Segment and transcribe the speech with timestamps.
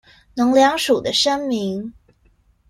[0.35, 1.93] 農糧署的聲明